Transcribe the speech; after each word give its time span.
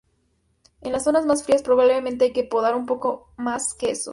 En 0.81 0.93
las 0.93 1.03
zonas 1.03 1.27
más 1.27 1.43
frías, 1.43 1.61
probablemente 1.61 2.25
hay 2.25 2.33
que 2.33 2.43
podar 2.43 2.75
un 2.75 2.87
poco 2.87 3.31
más 3.37 3.75
que 3.75 3.91
eso. 3.91 4.09